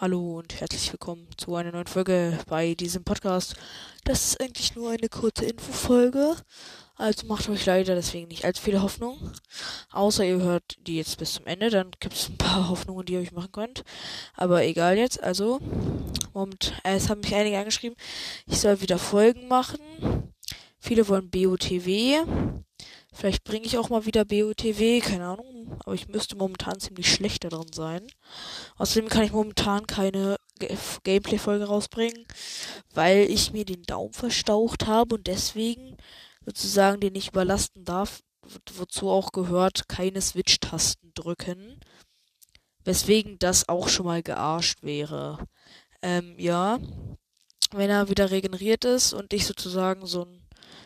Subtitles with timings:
[0.00, 3.54] Hallo und herzlich willkommen zu einer neuen Folge bei diesem Podcast.
[4.04, 6.36] Das ist eigentlich nur eine kurze Infofolge,
[6.96, 9.18] also macht euch leider deswegen nicht allzu viele Hoffnung.
[9.92, 13.12] Außer ihr hört die jetzt bis zum Ende, dann gibt es ein paar Hoffnungen, die
[13.12, 13.84] ihr euch machen könnt.
[14.36, 15.60] Aber egal jetzt, also,
[16.32, 17.98] Moment, es haben mich einige angeschrieben,
[18.46, 20.32] ich soll wieder Folgen machen.
[20.78, 22.24] Viele wollen BOTW.
[23.12, 25.59] Vielleicht bringe ich auch mal wieder BOTW, keine Ahnung.
[25.84, 28.06] Aber ich müsste momentan ziemlich schlecht darin sein.
[28.76, 30.36] Außerdem kann ich momentan keine
[31.04, 32.26] Gameplay-Folge rausbringen,
[32.92, 35.96] weil ich mir den Daumen verstaucht habe und deswegen
[36.44, 38.20] sozusagen den nicht überlasten darf.
[38.74, 41.80] Wozu auch gehört, keine Switch-Tasten drücken.
[42.84, 45.46] Weswegen das auch schon mal gearscht wäre.
[46.02, 46.78] Ähm, ja.
[47.72, 50.39] Wenn er wieder regeneriert ist und ich sozusagen so ein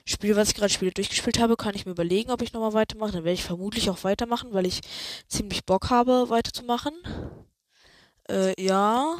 [0.06, 3.12] Spiel, was ich gerade spiele, durchgespielt habe, kann ich mir überlegen, ob ich nochmal weitermache.
[3.12, 4.82] Dann werde ich vermutlich auch weitermachen, weil ich
[5.28, 6.92] ziemlich Bock habe, weiterzumachen.
[8.28, 9.16] Äh, ja.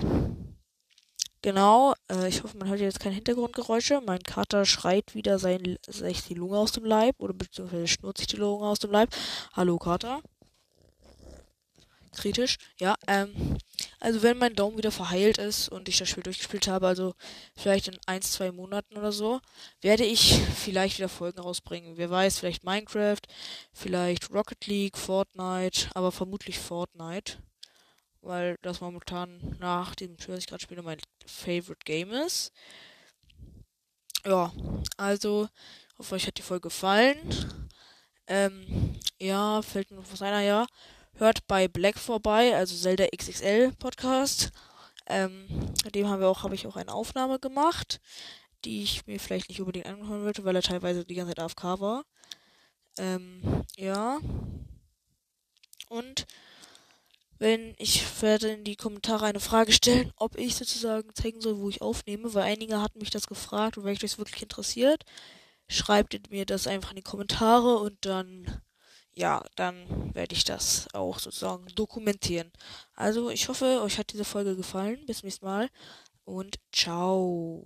[1.43, 1.95] Genau.
[2.11, 4.03] Äh, ich hoffe, man hört jetzt keine Hintergrundgeräusche.
[4.05, 8.27] Mein Kater schreit wieder sein, sich die Lunge aus dem Leib oder beziehungsweise schnurrt sich
[8.27, 9.15] die Lunge aus dem Leib.
[9.55, 10.21] Hallo Kater.
[12.15, 12.59] Kritisch.
[12.79, 13.59] Ja, ähm.
[14.05, 17.15] Also wenn mein Daumen wieder verheilt ist und ich das Spiel durchgespielt habe, also
[17.57, 19.41] vielleicht in ein, zwei Monaten oder so,
[19.81, 21.97] werde ich vielleicht wieder Folgen rausbringen.
[21.97, 23.23] Wer weiß, vielleicht Minecraft,
[23.73, 27.39] vielleicht Rocket League, Fortnite, aber vermutlich Fortnite.
[28.21, 32.53] Weil das momentan nach dem Spiel, was ich gerade spiele, mein Favorite Game ist.
[34.27, 34.53] Ja,
[34.99, 35.49] also,
[35.97, 37.17] hoffe euch hat die Folge gefallen.
[38.27, 40.67] Ähm, ja, fällt mir noch was einer, ja.
[41.17, 44.51] Hört bei Black vorbei, also Zelda XXL Podcast.
[45.07, 45.47] Ähm,
[45.95, 48.01] dem haben wir auch, habe ich auch eine Aufnahme gemacht,
[48.65, 51.81] die ich mir vielleicht nicht unbedingt anhören wollte, weil er teilweise die ganze Zeit AFK
[51.81, 52.05] war.
[52.99, 54.19] Ähm, ja.
[55.89, 56.27] Und
[57.39, 61.69] wenn ich werde in die Kommentare eine Frage stellen, ob ich sozusagen zeigen soll, wo
[61.69, 65.05] ich aufnehme, weil einige hatten mich das gefragt und wenn euch das wirklich interessiert,
[65.69, 68.63] schreibt mir das einfach in die Kommentare und dann
[69.17, 72.51] ja, dann werde ich das auch sozusagen dokumentieren.
[72.95, 75.05] Also, ich hoffe, euch hat diese Folge gefallen.
[75.07, 75.71] Bis zum nächsten Mal
[76.25, 77.63] und ciao.